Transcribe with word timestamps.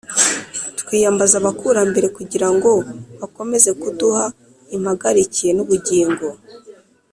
twiyambaza 0.79 1.35
abakurambere 1.37 2.07
kugira 2.17 2.47
ngo 2.55 2.71
bakomeze 3.19 3.69
kuduha 3.81 4.25
impagarike 4.75 5.47
n’ubugingo. 5.55 6.27